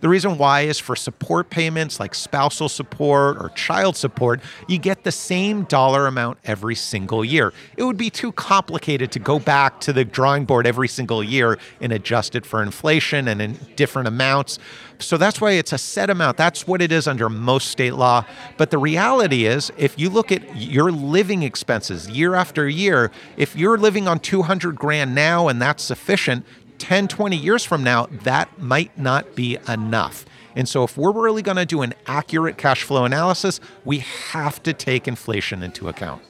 The 0.00 0.08
reason 0.08 0.38
why 0.38 0.62
is 0.62 0.78
for 0.78 0.96
support 0.96 1.50
payments 1.50 2.00
like 2.00 2.14
spousal 2.14 2.68
support 2.68 3.36
or 3.38 3.50
child 3.50 3.96
support, 3.96 4.40
you 4.68 4.78
get 4.78 5.04
the 5.04 5.12
same 5.12 5.64
dollar 5.64 6.06
amount 6.06 6.38
every 6.44 6.74
single 6.74 7.24
year. 7.24 7.52
It 7.76 7.84
would 7.84 7.96
be 7.96 8.10
too 8.10 8.32
complicated 8.32 9.12
to 9.12 9.18
go 9.18 9.38
back 9.38 9.80
to 9.80 9.92
the 9.92 10.04
drawing 10.04 10.44
board 10.44 10.66
every 10.66 10.88
single 10.88 11.22
year 11.22 11.58
and 11.80 11.92
adjust 11.92 12.34
it 12.34 12.46
for 12.46 12.62
inflation 12.62 13.28
and 13.28 13.40
in 13.42 13.58
different 13.76 14.08
amounts. 14.08 14.58
So 14.98 15.16
that's 15.16 15.40
why 15.40 15.52
it's 15.52 15.72
a 15.72 15.78
set 15.78 16.10
amount. 16.10 16.36
That's 16.36 16.66
what 16.66 16.80
it 16.80 16.90
is 16.90 17.06
under 17.06 17.28
most 17.28 17.68
state 17.68 17.94
law. 17.94 18.24
But 18.56 18.70
the 18.70 18.78
reality 18.78 19.44
is, 19.44 19.70
if 19.76 19.98
you 19.98 20.08
look 20.08 20.32
at 20.32 20.56
your 20.56 20.90
living 20.90 21.42
expenses 21.42 22.08
year 22.08 22.34
after 22.34 22.68
year, 22.68 23.10
if 23.36 23.54
you're 23.56 23.78
living 23.78 24.08
on 24.08 24.20
200 24.20 24.76
grand 24.76 25.14
now 25.14 25.48
and 25.48 25.60
that's 25.60 25.82
sufficient, 25.82 26.46
10, 26.78 27.08
20 27.08 27.36
years 27.36 27.64
from 27.64 27.82
now, 27.82 28.06
that 28.24 28.58
might 28.58 28.96
not 28.98 29.34
be 29.34 29.58
enough. 29.68 30.24
And 30.54 30.68
so, 30.68 30.84
if 30.84 30.96
we're 30.96 31.12
really 31.12 31.42
going 31.42 31.58
to 31.58 31.66
do 31.66 31.82
an 31.82 31.92
accurate 32.06 32.56
cash 32.56 32.82
flow 32.82 33.04
analysis, 33.04 33.60
we 33.84 33.98
have 33.98 34.62
to 34.62 34.72
take 34.72 35.06
inflation 35.06 35.62
into 35.62 35.88
account. 35.88 36.22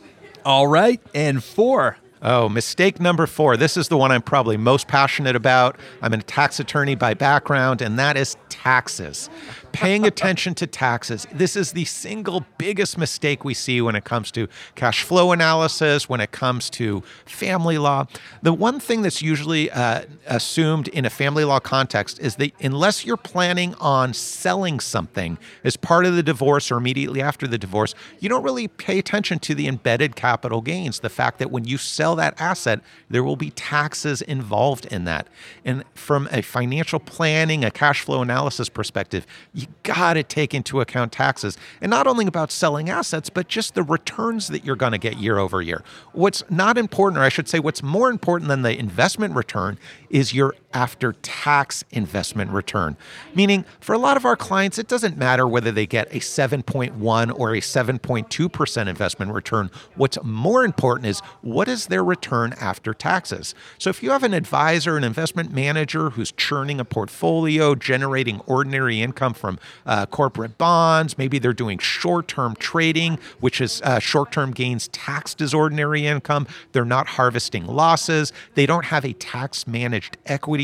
All 0.45 0.67
right. 0.67 1.01
And 1.15 1.43
four, 1.43 1.97
Oh, 2.23 2.49
mistake 2.49 2.99
number 2.99 3.27
four. 3.27 3.57
This 3.57 3.77
is 3.77 3.89
the 3.89 3.97
one 3.97 4.11
I'm 4.11 4.23
probably 4.23 4.57
most 4.57 4.89
passionate 4.89 5.37
about. 5.37 5.79
I'm 6.01 6.13
a 6.15 6.23
tax 6.23 6.59
attorney 6.59 6.95
by 6.95 7.15
background, 7.15 7.83
and 7.83 7.99
that 7.99 8.17
is 8.17 8.37
taxes. 8.49 9.29
Paying 9.77 10.07
attention 10.07 10.55
to 10.57 10.67
taxes. 10.67 11.27
This 11.33 11.55
is 11.55 11.73
the 11.73 11.85
single 11.85 12.47
biggest 12.57 12.97
mistake 12.97 13.45
we 13.45 13.53
see 13.53 13.81
when 13.81 13.95
it 13.95 14.05
comes 14.05 14.31
to 14.33 14.49
cash 14.75 15.03
flow 15.03 15.33
analysis, 15.33 16.09
when 16.09 16.21
it 16.21 16.33
comes 16.33 16.71
to 16.71 17.03
family 17.27 17.77
law. 17.77 18.07
The 18.43 18.55
one 18.55 18.81
thing 18.81 19.03
that's 19.03 19.21
usually 19.21 19.71
uh, 19.71 20.03
assumed 20.27 20.89
in 20.89 21.05
a 21.05 21.11
family 21.11 21.45
law 21.45 21.61
context 21.61 22.19
is 22.19 22.37
that 22.37 22.53
unless 22.61 23.05
you're 23.05 23.17
planning 23.17 23.75
on 23.75 24.15
selling 24.15 24.81
something 24.81 25.37
as 25.63 25.77
part 25.77 26.07
of 26.07 26.17
the 26.17 26.23
divorce 26.23 26.71
or 26.71 26.79
immediately 26.79 27.21
after 27.21 27.47
the 27.47 27.59
divorce, 27.59 27.95
you 28.19 28.29
don't 28.29 28.43
really 28.43 28.69
pay 28.69 28.99
attention 28.99 29.39
to 29.41 29.55
the 29.55 29.69
embedded 29.69 30.17
capital 30.17 30.63
gains. 30.63 31.01
The 31.01 31.11
fact 31.11 31.39
that 31.39 31.51
when 31.51 31.65
you 31.65 31.77
sell 31.77 32.17
that 32.17 32.41
asset, 32.41 32.81
there 33.11 33.23
will 33.23 33.37
be 33.37 33.51
taxes 33.51 34.23
involved 34.23 34.87
in 34.87 35.05
that. 35.05 35.29
And 35.65 35.85
from 35.95 36.29
a 36.33 36.43
financial 36.43 36.99
planning, 36.99 37.65
a 37.65 37.71
cash 37.71 38.01
flow 38.01 38.23
analysis 38.23 38.69
perspective, 38.69 39.27
you 39.53 39.66
got 39.83 40.15
to 40.15 40.23
take 40.23 40.55
into 40.55 40.81
account 40.81 41.13
taxes. 41.13 41.57
And 41.81 41.91
not 41.91 42.07
only 42.07 42.27
about 42.27 42.51
selling 42.51 42.91
assets, 42.91 43.31
but 43.31 43.49
just 43.49 43.75
the 43.75 43.83
returns 43.83 44.49
that 44.49 44.65
you're 44.65 44.77
going 44.77 44.93
to 44.93 44.99
get 44.99 45.19
year 45.19 45.39
over 45.39 45.63
year. 45.63 45.83
What's 46.13 46.43
not 46.51 46.79
important, 46.79 47.19
or 47.21 47.25
I 47.25 47.29
should 47.29 47.49
say, 47.49 47.59
what's 47.59 47.83
more 47.83 48.11
important 48.11 48.49
than 48.49 48.63
the 48.63 48.77
investment 48.77 49.35
return 49.35 49.79
is 50.11 50.35
your 50.35 50.55
after 50.77 51.15
tax 51.23 51.85
investment 51.91 52.51
return. 52.51 52.99
Meaning, 53.35 53.65
for 53.81 53.95
a 53.95 53.99
lot 53.99 54.19
of 54.19 54.27
our 54.27 54.37
clients, 54.37 54.79
it 54.79 54.87
doesn't 54.87 55.17
matter 55.17 55.49
whether 55.49 55.73
they 55.73 55.87
get 55.87 56.07
a 56.15 56.19
7.1 56.19 57.39
or 57.39 57.55
a 57.55 57.61
7.2% 57.63 58.87
investment 58.87 59.33
return. 59.33 59.71
What's 59.95 60.23
more 60.23 60.67
important 60.67 61.07
is 61.07 61.21
what 61.41 61.67
is 61.67 61.87
their 61.87 62.05
return 62.05 62.53
after 62.61 62.93
taxes? 62.93 63.55
So, 63.79 63.89
if 63.89 64.03
you 64.03 64.11
have 64.11 64.23
an 64.23 64.35
advisor, 64.35 64.99
an 64.99 65.05
investment 65.05 65.51
manager 65.51 66.11
who's 66.11 66.31
churning 66.31 66.79
a 66.79 66.85
portfolio, 66.85 67.75
generating 67.75 68.41
ordinary 68.41 69.01
income 69.01 69.33
from 69.33 69.59
uh, 69.87 70.05
corporate 70.05 70.59
bonds, 70.59 71.17
maybe 71.17 71.39
they're 71.39 71.55
doing 71.55 71.79
short 71.79 72.29
term 72.29 72.55
trading, 72.57 73.19
which 73.41 73.63
is 73.63 73.81
uh, 73.81 73.99
short 73.99 74.31
term 74.31 74.51
gains 74.51 74.89
taxed 74.89 75.41
as 75.41 75.55
ordinary 75.55 76.07
income, 76.07 76.47
they're 76.73 76.85
not 76.85 77.07
harvesting 77.07 77.67
losses, 77.67 78.31
they 78.57 78.67
don't 78.67 78.85
have 78.85 79.07
a 79.07 79.15
tax 79.15 79.67
managed 79.67 80.19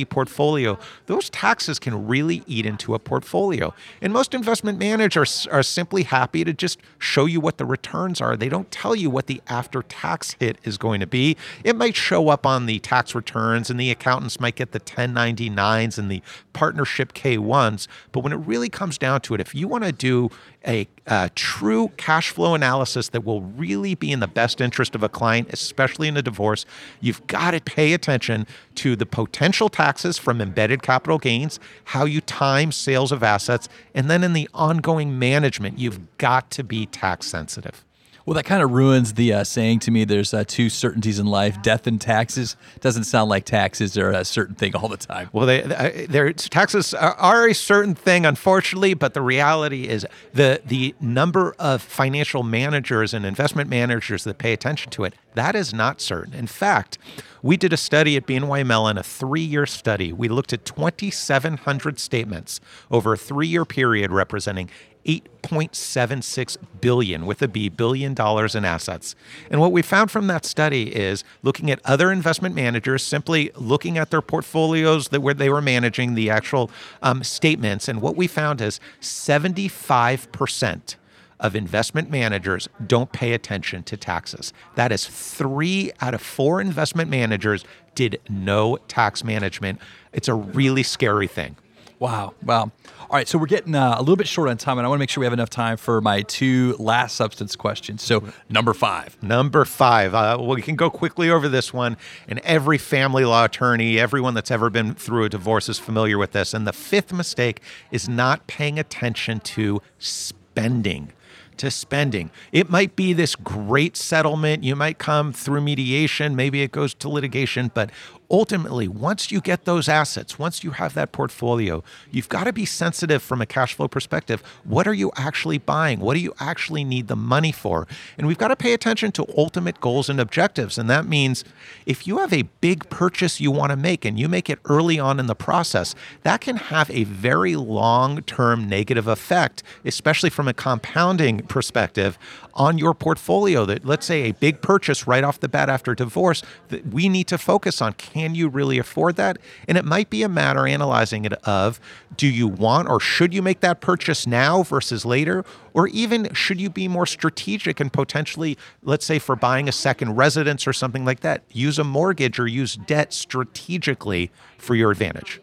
portfolio, 0.04 0.78
those 1.06 1.30
taxes 1.30 1.78
can 1.78 2.06
really 2.06 2.42
eat 2.46 2.66
into 2.66 2.94
a 2.94 2.98
portfolio. 2.98 3.74
And 4.00 4.12
most 4.12 4.34
investment 4.34 4.78
managers 4.78 5.46
are 5.50 5.62
simply 5.62 6.04
happy 6.04 6.44
to 6.44 6.52
just 6.52 6.80
show 6.98 7.26
you 7.26 7.40
what 7.40 7.58
the 7.58 7.64
returns 7.64 8.20
are. 8.20 8.36
They 8.36 8.48
don't 8.48 8.70
tell 8.70 8.94
you 8.94 9.10
what 9.10 9.26
the 9.26 9.40
after 9.48 9.82
tax 9.82 10.36
hit 10.38 10.58
is 10.64 10.78
going 10.78 11.00
to 11.00 11.06
be. 11.06 11.36
It 11.64 11.76
might 11.76 11.96
show 11.96 12.28
up 12.28 12.46
on 12.46 12.66
the 12.66 12.78
tax 12.78 13.14
returns, 13.14 13.70
and 13.70 13.78
the 13.78 13.90
accountants 13.90 14.40
might 14.40 14.56
get 14.56 14.72
the 14.72 14.80
1099s 14.80 15.98
and 15.98 16.10
the 16.10 16.22
partnership 16.52 17.12
K1s. 17.12 17.86
But 18.12 18.20
when 18.20 18.32
it 18.32 18.36
really 18.36 18.68
comes 18.68 18.98
down 18.98 19.20
to 19.22 19.34
it, 19.34 19.40
if 19.40 19.54
you 19.54 19.68
want 19.68 19.84
to 19.84 19.92
do 19.92 20.30
a, 20.66 20.86
a, 21.06 21.30
true 21.34 21.90
cash 21.96 22.30
flow 22.30 22.54
analysis 22.54 23.08
that 23.08 23.24
will 23.24 23.42
really 23.42 23.94
be 23.94 24.12
in 24.12 24.20
the 24.20 24.28
best 24.28 24.60
interest 24.60 24.94
of 24.94 25.02
a 25.02 25.08
client, 25.08 25.48
especially 25.52 26.08
in 26.08 26.16
a 26.16 26.22
divorce, 26.22 26.64
you've 27.00 27.26
got 27.26 27.52
to 27.52 27.60
pay 27.60 27.92
attention 27.92 28.46
to 28.76 28.96
the 28.96 29.06
potential 29.06 29.68
taxes 29.92 30.16
from 30.16 30.40
embedded 30.40 30.82
capital 30.82 31.18
gains, 31.18 31.60
how 31.84 32.06
you 32.06 32.22
time 32.22 32.72
sales 32.72 33.12
of 33.12 33.22
assets, 33.22 33.68
and 33.94 34.08
then 34.08 34.24
in 34.24 34.32
the 34.32 34.48
ongoing 34.54 35.18
management, 35.18 35.78
you've 35.78 36.16
got 36.16 36.50
to 36.50 36.64
be 36.64 36.86
tax 36.86 37.26
sensitive. 37.26 37.84
Well, 38.24 38.34
that 38.36 38.44
kind 38.44 38.62
of 38.62 38.70
ruins 38.70 39.14
the 39.14 39.34
uh, 39.34 39.44
saying 39.44 39.80
to 39.80 39.90
me. 39.90 40.04
There's 40.04 40.32
uh, 40.32 40.44
two 40.46 40.70
certainties 40.70 41.18
in 41.18 41.26
life: 41.26 41.60
death 41.60 41.86
and 41.86 42.00
taxes. 42.00 42.56
Doesn't 42.80 43.04
sound 43.04 43.28
like 43.28 43.44
taxes 43.44 43.98
are 43.98 44.12
a 44.12 44.24
certain 44.24 44.54
thing 44.54 44.74
all 44.74 44.88
the 44.88 44.96
time. 44.96 45.28
Well, 45.32 45.44
they, 45.44 45.62
uh, 45.62 46.32
taxes 46.36 46.94
are 46.94 47.48
a 47.48 47.54
certain 47.54 47.94
thing, 47.94 48.24
unfortunately, 48.24 48.94
but 48.94 49.12
the 49.12 49.20
reality 49.20 49.88
is 49.88 50.06
the 50.32 50.62
the 50.64 50.94
number 51.00 51.54
of 51.58 51.82
financial 51.82 52.42
managers 52.42 53.12
and 53.12 53.26
investment 53.26 53.68
managers 53.68 54.24
that 54.24 54.38
pay 54.38 54.54
attention 54.54 54.90
to 54.92 55.04
it 55.04 55.14
that 55.34 55.54
is 55.54 55.72
not 55.72 56.00
certain. 56.00 56.34
In 56.34 56.46
fact, 56.46 56.98
we 57.42 57.56
did 57.56 57.72
a 57.72 57.76
study 57.76 58.16
at 58.16 58.26
BNY 58.26 58.66
Mellon, 58.66 58.98
a 58.98 59.02
three-year 59.02 59.66
study. 59.66 60.12
We 60.12 60.28
looked 60.28 60.52
at 60.52 60.64
2,700 60.64 61.98
statements 61.98 62.60
over 62.90 63.14
a 63.14 63.16
three-year 63.16 63.64
period, 63.64 64.12
representing 64.12 64.70
8.76 65.04 66.56
billion 66.80 67.26
with 67.26 67.42
a 67.42 67.48
B 67.48 67.68
billion 67.68 68.14
dollars 68.14 68.54
in 68.54 68.64
assets. 68.64 69.16
And 69.50 69.60
what 69.60 69.72
we 69.72 69.82
found 69.82 70.12
from 70.12 70.28
that 70.28 70.44
study 70.44 70.94
is 70.94 71.24
looking 71.42 71.70
at 71.70 71.80
other 71.84 72.12
investment 72.12 72.54
managers, 72.54 73.02
simply 73.04 73.50
looking 73.56 73.98
at 73.98 74.10
their 74.10 74.22
portfolios 74.22 75.08
that 75.08 75.20
where 75.20 75.34
they 75.34 75.50
were 75.50 75.60
managing 75.60 76.14
the 76.14 76.30
actual 76.30 76.70
um, 77.02 77.24
statements. 77.24 77.88
And 77.88 78.00
what 78.00 78.14
we 78.16 78.28
found 78.28 78.60
is 78.60 78.78
75% 79.00 80.94
of 81.42 81.54
investment 81.54 82.08
managers 82.08 82.68
don't 82.86 83.12
pay 83.12 83.32
attention 83.34 83.82
to 83.82 83.96
taxes. 83.96 84.52
That 84.76 84.92
is 84.92 85.06
three 85.06 85.92
out 86.00 86.14
of 86.14 86.22
four 86.22 86.60
investment 86.60 87.10
managers 87.10 87.64
did 87.94 88.20
no 88.30 88.78
tax 88.88 89.22
management. 89.22 89.80
It's 90.12 90.28
a 90.28 90.34
really 90.34 90.82
scary 90.82 91.26
thing. 91.26 91.56
Wow. 91.98 92.34
Wow. 92.42 92.62
All 92.62 93.08
right. 93.12 93.28
So 93.28 93.38
we're 93.38 93.46
getting 93.46 93.76
uh, 93.76 93.94
a 93.96 94.00
little 94.00 94.16
bit 94.16 94.26
short 94.26 94.48
on 94.48 94.56
time, 94.56 94.78
and 94.78 94.84
I 94.84 94.88
want 94.88 94.98
to 94.98 95.00
make 95.00 95.10
sure 95.10 95.20
we 95.20 95.26
have 95.26 95.32
enough 95.32 95.50
time 95.50 95.76
for 95.76 96.00
my 96.00 96.22
two 96.22 96.74
last 96.80 97.14
substance 97.14 97.54
questions. 97.54 98.02
So, 98.02 98.24
number 98.48 98.74
five. 98.74 99.16
Number 99.22 99.64
five. 99.64 100.12
Uh, 100.12 100.36
well, 100.40 100.56
we 100.56 100.62
can 100.62 100.74
go 100.74 100.90
quickly 100.90 101.30
over 101.30 101.48
this 101.48 101.72
one. 101.72 101.96
And 102.26 102.40
every 102.40 102.76
family 102.76 103.24
law 103.24 103.44
attorney, 103.44 104.00
everyone 104.00 104.34
that's 104.34 104.50
ever 104.50 104.68
been 104.68 104.94
through 104.94 105.26
a 105.26 105.28
divorce 105.28 105.68
is 105.68 105.78
familiar 105.78 106.18
with 106.18 106.32
this. 106.32 106.54
And 106.54 106.66
the 106.66 106.72
fifth 106.72 107.12
mistake 107.12 107.60
is 107.92 108.08
not 108.08 108.48
paying 108.48 108.80
attention 108.80 109.38
to 109.40 109.80
spending 110.00 111.12
to 111.58 111.70
spending. 111.70 112.30
It 112.52 112.70
might 112.70 112.96
be 112.96 113.12
this 113.12 113.36
great 113.36 113.96
settlement. 113.96 114.64
You 114.64 114.76
might 114.76 114.98
come 114.98 115.32
through 115.32 115.60
mediation. 115.60 116.36
Maybe 116.36 116.62
it 116.62 116.72
goes 116.72 116.94
to 116.94 117.08
litigation, 117.08 117.70
but 117.74 117.90
ultimately, 118.32 118.88
once 118.88 119.30
you 119.30 119.40
get 119.42 119.66
those 119.66 119.88
assets, 119.88 120.38
once 120.38 120.64
you 120.64 120.70
have 120.70 120.94
that 120.94 121.12
portfolio, 121.12 121.84
you've 122.10 122.30
got 122.30 122.44
to 122.44 122.52
be 122.52 122.64
sensitive 122.64 123.22
from 123.22 123.42
a 123.42 123.46
cash 123.46 123.74
flow 123.74 123.86
perspective. 123.86 124.42
What 124.64 124.88
are 124.88 124.94
you 124.94 125.12
actually 125.16 125.58
buying? 125.58 126.00
What 126.00 126.14
do 126.14 126.20
you 126.20 126.34
actually 126.40 126.82
need 126.82 127.08
the 127.08 127.16
money 127.16 127.52
for? 127.52 127.86
And 128.16 128.26
we've 128.26 128.38
got 128.38 128.48
to 128.48 128.56
pay 128.56 128.72
attention 128.72 129.12
to 129.12 129.26
ultimate 129.36 129.80
goals 129.80 130.08
and 130.08 130.18
objectives. 130.18 130.78
And 130.78 130.88
that 130.88 131.06
means 131.06 131.44
if 131.84 132.06
you 132.06 132.18
have 132.18 132.32
a 132.32 132.42
big 132.62 132.88
purchase 132.88 133.38
you 133.38 133.50
want 133.50 133.70
to 133.70 133.76
make 133.76 134.04
and 134.06 134.18
you 134.18 134.28
make 134.28 134.48
it 134.48 134.58
early 134.64 134.98
on 134.98 135.20
in 135.20 135.26
the 135.26 135.34
process, 135.34 135.94
that 136.22 136.40
can 136.40 136.56
have 136.56 136.90
a 136.90 137.04
very 137.04 137.54
long 137.54 138.22
term 138.22 138.66
negative 138.66 139.06
effect, 139.06 139.62
especially 139.84 140.30
from 140.30 140.48
a 140.48 140.54
compounding 140.54 141.41
perspective 141.48 142.18
on 142.54 142.78
your 142.78 142.94
portfolio. 142.94 143.64
That 143.64 143.84
let's 143.84 144.06
say 144.06 144.28
a 144.28 144.32
big 144.32 144.60
purchase 144.62 145.06
right 145.06 145.24
off 145.24 145.40
the 145.40 145.48
bat 145.48 145.68
after 145.68 145.94
divorce, 145.94 146.42
that 146.68 146.86
we 146.86 147.08
need 147.08 147.26
to 147.28 147.38
focus 147.38 147.82
on 147.82 147.92
can 147.94 148.34
you 148.34 148.48
really 148.48 148.78
afford 148.78 149.16
that? 149.16 149.38
And 149.68 149.76
it 149.76 149.84
might 149.84 150.10
be 150.10 150.22
a 150.22 150.28
matter 150.28 150.66
analyzing 150.66 151.24
it 151.24 151.34
of 151.44 151.80
do 152.16 152.26
you 152.26 152.48
want 152.48 152.88
or 152.88 153.00
should 153.00 153.34
you 153.34 153.42
make 153.42 153.60
that 153.60 153.80
purchase 153.80 154.26
now 154.26 154.62
versus 154.62 155.04
later? 155.04 155.44
Or 155.74 155.88
even 155.88 156.32
should 156.34 156.60
you 156.60 156.70
be 156.70 156.88
more 156.88 157.06
strategic 157.06 157.80
and 157.80 157.92
potentially, 157.92 158.58
let's 158.82 159.06
say, 159.06 159.18
for 159.18 159.36
buying 159.36 159.68
a 159.68 159.72
second 159.72 160.16
residence 160.16 160.66
or 160.66 160.72
something 160.72 161.04
like 161.04 161.20
that, 161.20 161.42
use 161.50 161.78
a 161.78 161.84
mortgage 161.84 162.38
or 162.38 162.46
use 162.46 162.76
debt 162.76 163.12
strategically 163.12 164.30
for 164.58 164.74
your 164.74 164.90
advantage? 164.90 165.41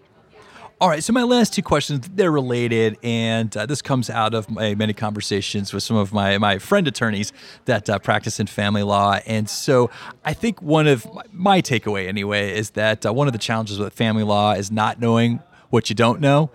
All 0.81 0.87
right, 0.87 1.03
so 1.03 1.11
my 1.11 1.23
last 1.23 1.53
two 1.53 1.61
questions, 1.61 2.07
they're 2.13 2.31
related, 2.31 2.97
and 3.03 3.55
uh, 3.57 3.65
this 3.65 3.81
comes 3.81 4.09
out 4.09 4.33
of 4.33 4.49
my 4.49 4.75
many 4.75 4.93
conversations 4.93 5.73
with 5.73 5.83
some 5.83 5.97
of 5.97 6.13
my, 6.13 6.37
my 6.37 6.57
friend 6.57 6.87
attorneys 6.87 7.33
that 7.65 7.89
uh, 7.89 7.99
practice 7.99 8.39
in 8.39 8.47
family 8.47 8.83
law. 8.83 9.19
And 9.25 9.49
so 9.49 9.89
I 10.23 10.31
think 10.31 10.61
one 10.61 10.87
of 10.87 11.05
my 11.33 11.61
takeaway, 11.61 12.07
anyway, 12.07 12.57
is 12.57 12.69
that 12.71 13.05
uh, 13.05 13.11
one 13.11 13.27
of 13.27 13.33
the 13.33 13.39
challenges 13.39 13.77
with 13.77 13.91
family 13.91 14.23
law 14.23 14.53
is 14.53 14.71
not 14.71 15.01
knowing 15.01 15.41
what 15.69 15.89
you 15.89 15.97
don't 15.97 16.21
know. 16.21 16.49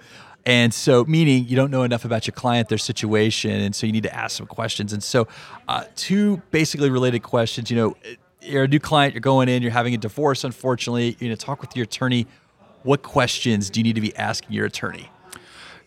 And 0.46 0.72
so, 0.72 1.04
meaning 1.04 1.44
you 1.46 1.54
don't 1.54 1.70
know 1.70 1.82
enough 1.82 2.06
about 2.06 2.26
your 2.26 2.32
client, 2.32 2.70
their 2.70 2.78
situation, 2.78 3.50
and 3.50 3.74
so 3.74 3.86
you 3.86 3.92
need 3.92 4.04
to 4.04 4.14
ask 4.14 4.38
some 4.38 4.46
questions. 4.46 4.94
And 4.94 5.02
so, 5.02 5.28
uh, 5.68 5.84
two 5.96 6.40
basically 6.50 6.88
related 6.88 7.22
questions. 7.22 7.70
You 7.70 7.76
know, 7.76 7.96
you're 8.40 8.64
a 8.64 8.68
new 8.68 8.80
client, 8.80 9.12
you're 9.12 9.20
going 9.20 9.50
in, 9.50 9.60
you're 9.62 9.70
having 9.70 9.92
a 9.92 9.98
divorce, 9.98 10.44
unfortunately, 10.44 11.18
you 11.20 11.28
know, 11.28 11.34
talk 11.34 11.60
with 11.60 11.76
your 11.76 11.84
attorney 11.84 12.26
what 12.84 13.02
questions 13.02 13.70
do 13.70 13.80
you 13.80 13.84
need 13.84 13.96
to 13.96 14.00
be 14.00 14.14
asking 14.16 14.52
your 14.52 14.66
attorney? 14.66 15.10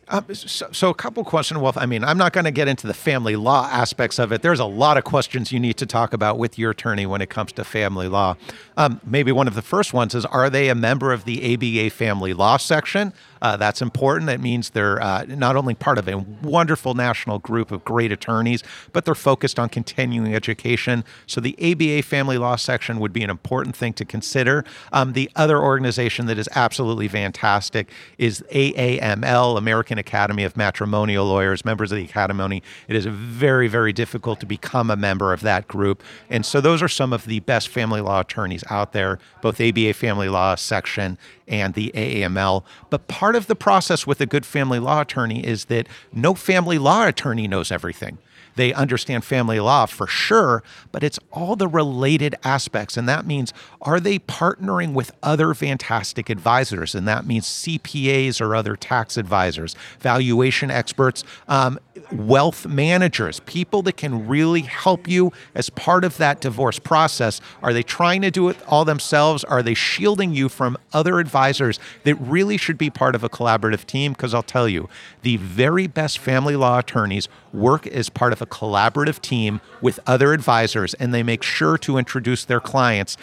Um, 0.09 0.25
so, 0.33 0.69
so, 0.71 0.89
a 0.89 0.93
couple 0.93 1.23
questions. 1.25 1.59
Well, 1.59 1.73
I 1.75 1.85
mean, 1.85 2.03
I'm 2.03 2.17
not 2.17 2.31
going 2.31 2.45
to 2.45 2.51
get 2.51 2.69
into 2.69 2.87
the 2.87 2.93
family 2.93 3.35
law 3.35 3.67
aspects 3.69 4.19
of 4.19 4.31
it. 4.31 4.41
There's 4.41 4.59
a 4.59 4.65
lot 4.65 4.97
of 4.97 5.03
questions 5.03 5.51
you 5.51 5.59
need 5.59 5.75
to 5.77 5.85
talk 5.85 6.13
about 6.13 6.37
with 6.37 6.57
your 6.57 6.71
attorney 6.71 7.05
when 7.05 7.21
it 7.21 7.29
comes 7.29 7.51
to 7.53 7.65
family 7.65 8.07
law. 8.07 8.37
Um, 8.77 9.01
maybe 9.05 9.33
one 9.33 9.49
of 9.49 9.55
the 9.55 9.61
first 9.61 9.93
ones 9.93 10.15
is 10.15 10.25
Are 10.25 10.49
they 10.49 10.69
a 10.69 10.75
member 10.75 11.11
of 11.11 11.25
the 11.25 11.53
ABA 11.53 11.93
family 11.93 12.33
law 12.33 12.55
section? 12.55 13.11
Uh, 13.41 13.57
that's 13.57 13.81
important. 13.81 14.27
That 14.27 14.39
means 14.39 14.71
they're 14.71 15.01
uh, 15.01 15.25
not 15.27 15.55
only 15.55 15.73
part 15.73 15.97
of 15.97 16.07
a 16.07 16.17
wonderful 16.17 16.93
national 16.93 17.39
group 17.39 17.71
of 17.71 17.83
great 17.83 18.11
attorneys, 18.11 18.63
but 18.93 19.05
they're 19.05 19.15
focused 19.15 19.59
on 19.59 19.69
continuing 19.69 20.33
education. 20.33 21.03
So 21.25 21.41
the 21.41 21.55
ABA 21.61 22.03
family 22.03 22.37
law 22.37 22.55
section 22.55 22.99
would 22.99 23.13
be 23.13 23.23
an 23.23 23.29
important 23.29 23.75
thing 23.75 23.93
to 23.93 24.05
consider. 24.05 24.63
Um, 24.91 25.13
the 25.13 25.29
other 25.35 25.59
organization 25.59 26.25
that 26.27 26.37
is 26.37 26.49
absolutely 26.55 27.07
fantastic 27.07 27.89
is 28.17 28.43
AAML, 28.51 29.57
American 29.57 29.97
Academy 29.97 30.43
of 30.43 30.57
Matrimonial 30.57 31.25
Lawyers, 31.25 31.65
members 31.65 31.91
of 31.91 31.97
the 31.97 32.05
Academy. 32.05 32.63
It 32.87 32.95
is 32.95 33.05
very, 33.05 33.67
very 33.67 33.93
difficult 33.93 34.39
to 34.41 34.45
become 34.45 34.91
a 34.91 34.95
member 34.95 35.33
of 35.33 35.41
that 35.41 35.67
group. 35.67 36.03
And 36.29 36.45
so 36.45 36.61
those 36.61 36.81
are 36.81 36.87
some 36.87 37.13
of 37.13 37.25
the 37.25 37.39
best 37.41 37.69
family 37.69 38.01
law 38.01 38.21
attorneys 38.21 38.63
out 38.69 38.93
there, 38.93 39.19
both 39.41 39.59
ABA 39.59 39.93
family 39.93 40.29
law 40.29 40.55
section 40.55 41.17
and 41.47 41.73
the 41.73 41.91
AAML. 41.95 42.63
But 42.89 43.07
part 43.07 43.35
of 43.35 43.47
the 43.47 43.55
process 43.55 44.05
with 44.05 44.21
a 44.21 44.25
good 44.25 44.45
family 44.45 44.79
law 44.79 45.01
attorney 45.01 45.45
is 45.45 45.65
that 45.65 45.87
no 46.13 46.33
family 46.33 46.77
law 46.77 47.05
attorney 47.05 47.47
knows 47.47 47.71
everything. 47.71 48.17
They 48.57 48.73
understand 48.73 49.23
family 49.23 49.59
law 49.59 49.85
for 49.85 50.07
sure, 50.07 50.63
but 50.91 51.03
it's 51.03 51.19
all 51.31 51.55
the 51.55 51.67
related 51.67 52.35
aspects. 52.43 52.97
And 52.97 53.07
that 53.07 53.25
means 53.25 53.53
are 53.81 53.99
they 53.99 54.19
partnering 54.19 54.93
with 54.93 55.11
other 55.23 55.53
fantastic 55.53 56.29
advisors? 56.29 56.95
And 56.95 57.07
that 57.07 57.25
means 57.25 57.45
CPAs 57.45 58.41
or 58.41 58.55
other 58.55 58.75
tax 58.75 59.15
advisors, 59.15 59.75
valuation 59.99 60.71
experts, 60.71 61.23
um, 61.47 61.79
wealth 62.11 62.65
managers, 62.65 63.39
people 63.41 63.81
that 63.83 63.97
can 63.97 64.27
really 64.27 64.61
help 64.61 65.07
you 65.07 65.31
as 65.53 65.69
part 65.69 66.03
of 66.03 66.17
that 66.17 66.41
divorce 66.41 66.79
process. 66.79 67.39
Are 67.61 67.73
they 67.73 67.83
trying 67.83 68.21
to 68.23 68.31
do 68.31 68.49
it 68.49 68.57
all 68.67 68.85
themselves? 68.85 69.43
Are 69.43 69.61
they 69.61 69.73
shielding 69.73 70.33
you 70.33 70.49
from 70.49 70.77
other 70.93 71.19
advisors 71.19 71.79
that 72.03 72.15
really 72.15 72.57
should 72.57 72.77
be 72.77 72.89
part 72.89 73.15
of 73.15 73.23
a 73.23 73.29
collaborative 73.29 73.85
team? 73.85 74.13
Because 74.13 74.33
I'll 74.33 74.43
tell 74.43 74.67
you, 74.67 74.89
the 75.21 75.37
very 75.37 75.87
best 75.87 76.17
family 76.17 76.55
law 76.55 76.79
attorneys 76.79 77.27
work 77.53 77.87
as 77.87 78.09
part 78.09 78.33
of 78.33 78.41
a 78.41 78.45
collaborative 78.45 79.21
team 79.21 79.61
with 79.81 79.99
other 80.05 80.33
advisors, 80.33 80.93
and 80.95 81.13
they 81.13 81.23
make 81.23 81.43
sure 81.43 81.77
to 81.79 81.97
introduce 81.97 82.45
their 82.45 82.59
clients 82.59 83.17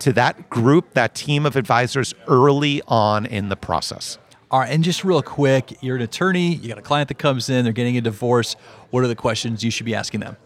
to 0.00 0.12
that 0.12 0.50
group, 0.50 0.94
that 0.94 1.14
team 1.14 1.46
of 1.46 1.56
advisors 1.56 2.14
early 2.26 2.82
on 2.88 3.26
in 3.26 3.48
the 3.48 3.56
process. 3.56 4.18
All 4.50 4.60
right, 4.60 4.70
and 4.70 4.84
just 4.84 5.04
real 5.04 5.22
quick, 5.22 5.82
you're 5.82 5.96
an 5.96 6.02
attorney, 6.02 6.54
you 6.54 6.68
got 6.68 6.78
a 6.78 6.82
client 6.82 7.08
that 7.08 7.18
comes 7.18 7.50
in, 7.50 7.64
they're 7.64 7.72
getting 7.72 7.96
a 7.96 8.00
divorce. 8.00 8.54
What 8.90 9.02
are 9.02 9.08
the 9.08 9.16
questions 9.16 9.64
you 9.64 9.72
should 9.72 9.86
be 9.86 9.94
asking 9.94 10.20
them? 10.20 10.36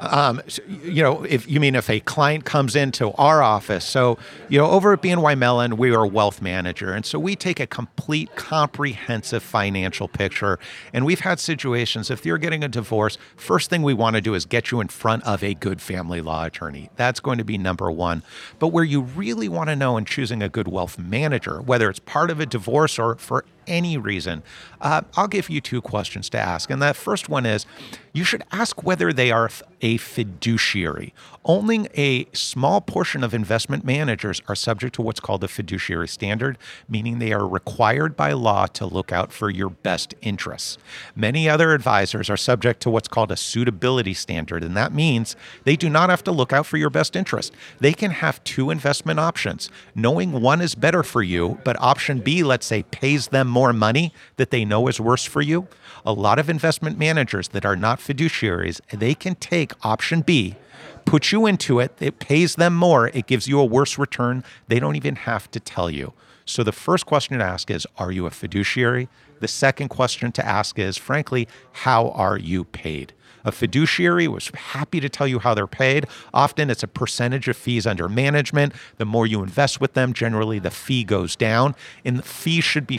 Um, 0.00 0.40
you 0.82 1.02
know, 1.02 1.22
if 1.24 1.48
you 1.48 1.60
mean 1.60 1.74
if 1.74 1.90
a 1.90 2.00
client 2.00 2.46
comes 2.46 2.74
into 2.74 3.12
our 3.12 3.42
office, 3.42 3.84
so 3.84 4.18
you 4.48 4.58
know, 4.58 4.70
over 4.70 4.94
at 4.94 5.02
BNY 5.02 5.36
Mellon, 5.36 5.76
we 5.76 5.94
are 5.94 6.04
a 6.04 6.08
wealth 6.08 6.40
manager, 6.40 6.92
and 6.92 7.04
so 7.04 7.18
we 7.18 7.36
take 7.36 7.60
a 7.60 7.66
complete, 7.66 8.34
comprehensive 8.34 9.42
financial 9.42 10.08
picture. 10.08 10.58
And 10.92 11.04
we've 11.04 11.20
had 11.20 11.38
situations 11.38 12.10
if 12.10 12.24
you're 12.24 12.38
getting 12.38 12.64
a 12.64 12.68
divorce, 12.68 13.18
first 13.36 13.68
thing 13.68 13.82
we 13.82 13.94
want 13.94 14.16
to 14.16 14.22
do 14.22 14.34
is 14.34 14.46
get 14.46 14.70
you 14.70 14.80
in 14.80 14.88
front 14.88 15.22
of 15.24 15.44
a 15.44 15.54
good 15.54 15.82
family 15.82 16.22
law 16.22 16.44
attorney. 16.44 16.90
That's 16.96 17.20
going 17.20 17.38
to 17.38 17.44
be 17.44 17.58
number 17.58 17.90
one. 17.90 18.22
But 18.58 18.68
where 18.68 18.84
you 18.84 19.02
really 19.02 19.48
want 19.48 19.68
to 19.68 19.76
know 19.76 19.96
in 19.98 20.06
choosing 20.06 20.42
a 20.42 20.48
good 20.48 20.66
wealth 20.66 20.98
manager, 20.98 21.60
whether 21.60 21.90
it's 21.90 22.00
part 22.00 22.30
of 22.30 22.40
a 22.40 22.46
divorce 22.46 22.98
or 22.98 23.16
for 23.16 23.44
any 23.70 23.96
reason, 23.96 24.42
uh, 24.80 25.02
I'll 25.16 25.28
give 25.28 25.48
you 25.48 25.60
two 25.60 25.80
questions 25.80 26.28
to 26.30 26.38
ask. 26.38 26.68
And 26.68 26.82
that 26.82 26.96
first 26.96 27.28
one 27.28 27.46
is 27.46 27.64
you 28.12 28.24
should 28.24 28.42
ask 28.50 28.82
whether 28.82 29.12
they 29.12 29.30
are 29.30 29.48
a 29.80 29.96
fiduciary. 29.96 31.14
Only 31.44 31.88
a 31.96 32.26
small 32.32 32.80
portion 32.80 33.24
of 33.24 33.32
investment 33.32 33.84
managers 33.84 34.42
are 34.48 34.54
subject 34.54 34.94
to 34.96 35.02
what's 35.02 35.20
called 35.20 35.40
the 35.40 35.48
fiduciary 35.48 36.08
standard, 36.08 36.58
meaning 36.88 37.18
they 37.18 37.32
are 37.32 37.46
required 37.46 38.16
by 38.16 38.32
law 38.32 38.66
to 38.66 38.84
look 38.84 39.12
out 39.12 39.32
for 39.32 39.48
your 39.48 39.70
best 39.70 40.14
interests. 40.20 40.76
Many 41.14 41.48
other 41.48 41.72
advisors 41.72 42.28
are 42.28 42.36
subject 42.36 42.80
to 42.82 42.90
what's 42.90 43.08
called 43.08 43.30
a 43.30 43.36
suitability 43.36 44.12
standard, 44.12 44.64
and 44.64 44.76
that 44.76 44.92
means 44.92 45.36
they 45.64 45.76
do 45.76 45.88
not 45.88 46.10
have 46.10 46.24
to 46.24 46.32
look 46.32 46.52
out 46.52 46.66
for 46.66 46.76
your 46.76 46.90
best 46.90 47.16
interest. 47.16 47.52
They 47.78 47.92
can 47.92 48.10
have 48.10 48.42
two 48.44 48.70
investment 48.70 49.20
options, 49.20 49.70
knowing 49.94 50.32
one 50.32 50.60
is 50.60 50.74
better 50.74 51.02
for 51.02 51.22
you, 51.22 51.58
but 51.64 51.80
option 51.80 52.20
B, 52.20 52.42
let's 52.42 52.66
say, 52.66 52.82
pays 52.82 53.28
them 53.28 53.48
more 53.48 53.59
money 53.72 54.12
that 54.36 54.50
they 54.50 54.64
know 54.64 54.88
is 54.88 55.00
worse 55.00 55.24
for 55.24 55.42
you. 55.42 55.68
A 56.04 56.12
lot 56.12 56.38
of 56.38 56.48
investment 56.48 56.98
managers 56.98 57.48
that 57.48 57.66
are 57.66 57.76
not 57.76 58.00
fiduciaries, 58.00 58.80
they 58.90 59.14
can 59.14 59.34
take 59.34 59.72
option 59.84 60.22
B 60.22 60.56
put 61.04 61.32
you 61.32 61.46
into 61.46 61.80
it. 61.80 61.92
It 62.00 62.18
pays 62.20 62.54
them 62.54 62.74
more. 62.74 63.08
It 63.08 63.26
gives 63.26 63.48
you 63.48 63.58
a 63.58 63.64
worse 63.64 63.98
return. 63.98 64.44
They 64.68 64.78
don't 64.78 64.96
even 64.96 65.16
have 65.16 65.50
to 65.50 65.60
tell 65.60 65.90
you. 65.90 66.12
So 66.44 66.62
the 66.62 66.72
first 66.72 67.06
question 67.06 67.38
to 67.38 67.44
ask 67.44 67.70
is 67.70 67.86
Are 67.98 68.12
you 68.12 68.26
a 68.26 68.30
fiduciary? 68.30 69.08
The 69.40 69.48
second 69.48 69.88
question 69.88 70.32
to 70.32 70.46
ask 70.46 70.78
is, 70.78 70.96
frankly, 70.96 71.48
how 71.72 72.10
are 72.10 72.38
you 72.38 72.64
paid? 72.64 73.12
A 73.42 73.52
fiduciary 73.52 74.28
was 74.28 74.48
happy 74.48 75.00
to 75.00 75.08
tell 75.08 75.26
you 75.26 75.38
how 75.38 75.54
they're 75.54 75.66
paid. 75.66 76.06
Often 76.34 76.68
it's 76.68 76.82
a 76.82 76.88
percentage 76.88 77.48
of 77.48 77.56
fees 77.56 77.86
under 77.86 78.06
management. 78.06 78.74
The 78.98 79.06
more 79.06 79.26
you 79.26 79.42
invest 79.42 79.80
with 79.80 79.94
them, 79.94 80.12
generally 80.12 80.58
the 80.58 80.70
fee 80.70 81.04
goes 81.04 81.36
down. 81.36 81.74
And 82.04 82.18
the 82.18 82.22
fee 82.22 82.60
should 82.60 82.86
be 82.86 82.98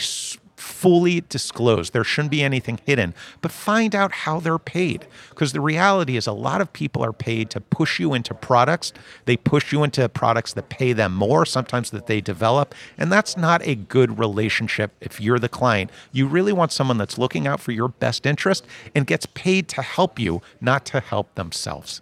fully 0.61 1.21
disclosed. 1.21 1.91
There 1.91 2.03
shouldn't 2.03 2.31
be 2.31 2.43
anything 2.43 2.79
hidden, 2.85 3.13
but 3.41 3.51
find 3.51 3.95
out 3.95 4.11
how 4.11 4.39
they're 4.39 4.59
paid. 4.59 5.07
Because 5.29 5.53
the 5.53 5.61
reality 5.61 6.15
is, 6.15 6.27
a 6.27 6.31
lot 6.31 6.61
of 6.61 6.71
people 6.71 7.03
are 7.03 7.13
paid 7.13 7.49
to 7.49 7.59
push 7.59 7.99
you 7.99 8.13
into 8.13 8.33
products. 8.33 8.93
They 9.25 9.37
push 9.37 9.71
you 9.71 9.83
into 9.83 10.07
products 10.07 10.53
that 10.53 10.69
pay 10.69 10.93
them 10.93 11.13
more, 11.13 11.45
sometimes 11.45 11.89
that 11.91 12.07
they 12.07 12.21
develop. 12.21 12.75
And 12.97 13.11
that's 13.11 13.35
not 13.35 13.65
a 13.65 13.75
good 13.75 14.19
relationship 14.19 14.91
if 15.01 15.19
you're 15.19 15.39
the 15.39 15.49
client. 15.49 15.89
You 16.11 16.27
really 16.27 16.53
want 16.53 16.71
someone 16.71 16.97
that's 16.97 17.17
looking 17.17 17.47
out 17.47 17.59
for 17.59 17.71
your 17.71 17.87
best 17.87 18.25
interest 18.25 18.65
and 18.95 19.07
gets 19.07 19.25
paid 19.25 19.67
to 19.69 19.81
help 19.81 20.19
you, 20.19 20.41
not 20.61 20.85
to 20.85 20.99
help 20.99 21.33
themselves. 21.35 22.01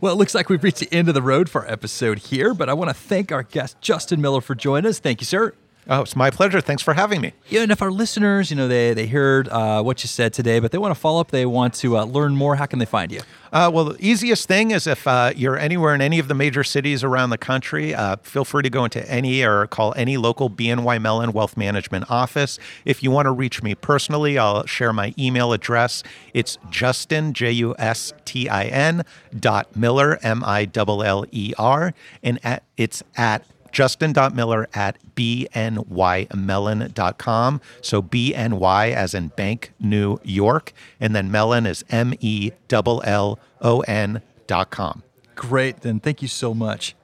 Well, 0.00 0.14
it 0.14 0.16
looks 0.16 0.34
like 0.34 0.48
we've 0.48 0.62
reached 0.62 0.78
the 0.78 0.92
end 0.92 1.08
of 1.08 1.14
the 1.14 1.22
road 1.22 1.50
for 1.50 1.62
our 1.62 1.70
episode 1.70 2.18
here, 2.18 2.54
but 2.54 2.70
I 2.70 2.72
want 2.72 2.88
to 2.88 2.94
thank 2.94 3.32
our 3.32 3.42
guest, 3.42 3.78
Justin 3.82 4.20
Miller, 4.20 4.40
for 4.40 4.54
joining 4.54 4.88
us. 4.88 4.98
Thank 4.98 5.20
you, 5.20 5.26
sir. 5.26 5.52
Oh, 5.88 6.02
it's 6.02 6.14
my 6.14 6.30
pleasure. 6.30 6.60
Thanks 6.60 6.82
for 6.82 6.94
having 6.94 7.20
me. 7.20 7.32
Yeah, 7.48 7.62
and 7.62 7.72
if 7.72 7.82
our 7.82 7.90
listeners, 7.90 8.50
you 8.50 8.56
know, 8.56 8.68
they 8.68 8.94
they 8.94 9.06
heard 9.06 9.48
uh, 9.48 9.82
what 9.82 10.02
you 10.04 10.08
said 10.08 10.32
today, 10.32 10.60
but 10.60 10.72
they 10.72 10.78
want 10.78 10.94
to 10.94 11.00
follow 11.00 11.20
up, 11.20 11.30
they 11.30 11.46
want 11.46 11.74
to 11.74 11.96
uh, 11.98 12.04
learn 12.04 12.36
more. 12.36 12.56
How 12.56 12.66
can 12.66 12.78
they 12.78 12.84
find 12.84 13.10
you? 13.10 13.22
Uh, 13.52 13.70
well, 13.72 13.86
the 13.86 13.96
easiest 13.98 14.46
thing 14.46 14.70
is 14.70 14.86
if 14.86 15.06
uh, 15.06 15.32
you're 15.34 15.58
anywhere 15.58 15.94
in 15.94 16.00
any 16.00 16.18
of 16.18 16.28
the 16.28 16.34
major 16.34 16.62
cities 16.62 17.02
around 17.02 17.30
the 17.30 17.38
country, 17.38 17.94
uh, 17.94 18.16
feel 18.22 18.44
free 18.44 18.62
to 18.62 18.70
go 18.70 18.84
into 18.84 19.10
any 19.10 19.42
or 19.42 19.66
call 19.66 19.92
any 19.96 20.16
local 20.16 20.48
BNY 20.48 21.00
Mellon 21.00 21.32
Wealth 21.32 21.56
Management 21.56 22.08
office. 22.10 22.58
If 22.84 23.02
you 23.02 23.10
want 23.10 23.26
to 23.26 23.32
reach 23.32 23.62
me 23.62 23.74
personally, 23.74 24.38
I'll 24.38 24.66
share 24.66 24.92
my 24.92 25.14
email 25.18 25.52
address. 25.52 26.04
It's 26.34 26.58
Justin 26.70 27.32
J 27.32 27.50
U 27.52 27.74
S 27.78 28.12
T 28.24 28.48
I 28.48 28.64
N 28.66 29.02
dot 29.36 29.74
Miller 29.74 30.18
M 30.22 30.44
I 30.44 30.68
L 30.76 31.02
L 31.02 31.24
E 31.32 31.52
R, 31.58 31.94
and 32.22 32.38
at, 32.44 32.62
it's 32.76 33.02
at 33.16 33.44
justin.miller 33.72 34.68
at 34.74 34.98
bnymellon.com. 35.14 37.60
So 37.80 38.02
BNY 38.02 38.92
as 38.92 39.14
in 39.14 39.28
Bank 39.28 39.72
New 39.78 40.18
York. 40.22 40.72
And 40.98 41.14
then 41.14 41.30
Mellon 41.30 41.66
is 41.66 41.84
M 41.90 42.14
E 42.20 42.50
L 42.70 43.02
L 43.04 43.38
O 43.60 43.80
N 43.80 44.22
dot 44.46 44.70
com. 44.70 45.02
Great. 45.34 45.80
Then 45.80 46.00
thank 46.00 46.22
you 46.22 46.28
so 46.28 46.54
much. 46.54 46.96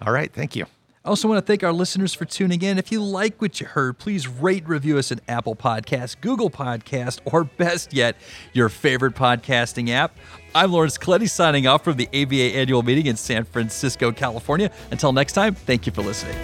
All 0.00 0.12
right. 0.12 0.32
Thank 0.32 0.56
you. 0.56 0.66
I 1.04 1.08
also 1.08 1.26
want 1.26 1.38
to 1.38 1.42
thank 1.44 1.64
our 1.64 1.72
listeners 1.72 2.14
for 2.14 2.24
tuning 2.24 2.62
in. 2.62 2.78
If 2.78 2.92
you 2.92 3.02
like 3.02 3.42
what 3.42 3.60
you 3.60 3.66
heard, 3.66 3.98
please 3.98 4.28
rate 4.28 4.68
review 4.68 4.98
us 4.98 5.10
at 5.10 5.18
Apple 5.26 5.56
Podcast, 5.56 6.20
Google 6.20 6.48
Podcast, 6.48 7.18
or 7.24 7.42
best 7.42 7.92
yet, 7.92 8.14
your 8.52 8.68
favorite 8.68 9.16
podcasting 9.16 9.90
app. 9.90 10.16
I'm 10.54 10.70
Lawrence 10.70 10.98
Colletti 10.98 11.28
signing 11.28 11.66
off 11.66 11.82
from 11.82 11.96
the 11.96 12.06
ABA 12.14 12.56
annual 12.56 12.84
meeting 12.84 13.06
in 13.06 13.16
San 13.16 13.42
Francisco, 13.42 14.12
California. 14.12 14.70
Until 14.92 15.12
next 15.12 15.32
time, 15.32 15.56
thank 15.56 15.86
you 15.86 15.92
for 15.92 16.02
listening. 16.02 16.36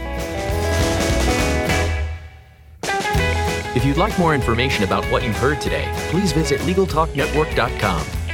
If 3.77 3.85
you'd 3.85 3.97
like 3.97 4.19
more 4.19 4.35
information 4.35 4.83
about 4.83 5.05
what 5.05 5.23
you've 5.23 5.37
heard 5.37 5.61
today, 5.61 5.89
please 6.11 6.33
visit 6.33 6.61
LegalTalkNetwork.com. 6.63 8.28